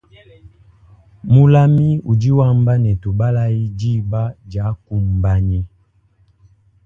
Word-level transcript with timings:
Mulami 1.31 1.89
udi 2.11 2.29
wamba 2.37 2.73
ne 2.79 2.91
tabalayi 3.01 3.63
diba 3.79 4.21
diakumbanyi. 4.49 5.59